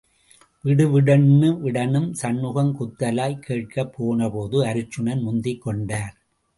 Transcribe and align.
விடுவிடுன்னு 0.65 1.49
விடணும்... 1.65 2.11
சண்முகம் 2.11 2.75
குத்தலாய்க் 2.79 3.39
கேட்கப் 3.39 3.93
போனபோது, 3.93 4.65
அர்ச்சுனன் 4.65 5.21
முந்திக் 5.21 5.61
கொண்டார். 5.61 6.15